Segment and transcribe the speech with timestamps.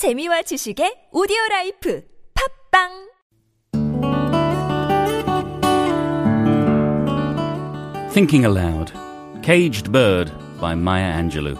[0.00, 2.02] 재미와 지식의 오디오 라이프
[2.72, 3.10] 팝빵
[8.10, 8.90] Thinking Aloud
[9.42, 11.58] Caged Bird by Maya Angelou.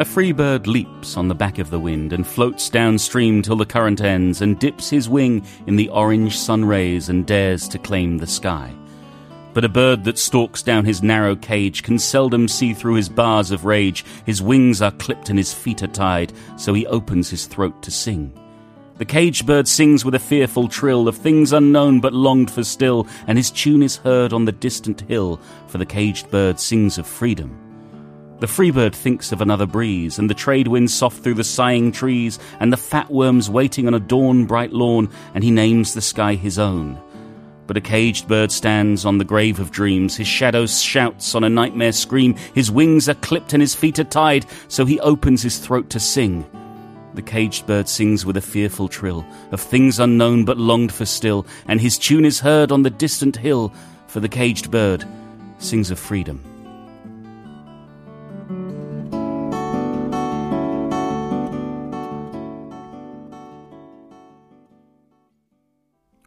[0.00, 3.64] A free bird leaps on the back of the wind and floats downstream till the
[3.64, 8.18] current ends and dips his wing in the orange sun rays and dares to claim
[8.18, 8.74] the sky.
[9.54, 13.50] But a bird that stalks down his narrow cage can seldom see through his bars
[13.50, 14.04] of rage.
[14.24, 17.90] His wings are clipped and his feet are tied, so he opens his throat to
[17.90, 18.32] sing.
[18.98, 23.06] The caged bird sings with a fearful trill of things unknown but longed for still,
[23.28, 27.06] and his tune is heard on the distant hill, for the caged bird sings of
[27.06, 27.56] freedom.
[28.40, 31.92] The free bird thinks of another breeze, and the trade wind soft through the sighing
[31.92, 36.00] trees, and the fat worms waiting on a dawn bright lawn, and he names the
[36.00, 37.00] sky his own.
[37.68, 41.50] But a caged bird stands on the grave of dreams, his shadow shouts on a
[41.50, 45.58] nightmare scream, his wings are clipped and his feet are tied, so he opens his
[45.58, 46.46] throat to sing.
[47.12, 51.46] The caged bird sings with a fearful trill of things unknown but longed for still,
[51.66, 53.70] and his tune is heard on the distant hill,
[54.06, 55.04] for the caged bird
[55.58, 56.47] sings of freedom.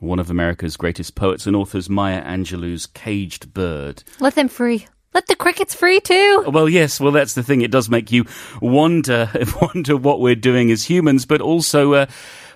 [0.02, 4.04] One of America's greatest poets and authors, Maya Angelou's Caged Bird.
[4.20, 4.88] Let them free.
[5.14, 6.46] Let the crickets free too.
[6.48, 7.00] Well, yes.
[7.00, 7.62] Well, that's the thing.
[7.62, 8.26] It does make you
[8.64, 9.30] wonder,
[9.62, 12.06] wonder what we're doing as humans, but also uh,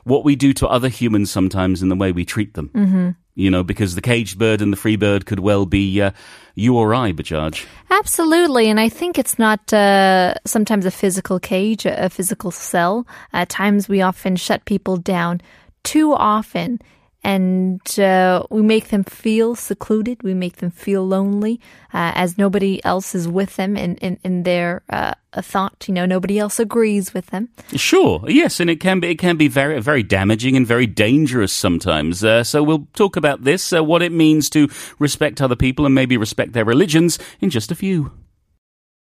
[0.06, 2.70] what we do to other humans sometimes in the way we treat them.
[2.74, 3.10] Mm-hmm.
[3.36, 6.12] You know, because the caged bird and the free bird could well be uh,
[6.56, 7.64] you or I, Bajaj.
[7.92, 13.06] Absolutely, and I think it's not uh, sometimes a physical cage, a physical cell.
[13.34, 15.42] At times, we often shut people down
[15.84, 16.80] too often
[17.26, 20.22] and uh, we make them feel secluded.
[20.22, 21.60] We make them feel lonely,
[21.92, 25.88] uh, as nobody else is with them in in, in their uh, thought.
[25.88, 27.50] You know, nobody else agrees with them.
[27.76, 31.52] Sure, yes, and it can be it can be very very damaging and very dangerous
[31.52, 32.24] sometimes.
[32.24, 35.96] Uh, so we'll talk about this, uh, what it means to respect other people and
[35.96, 38.12] maybe respect their religions in just a few.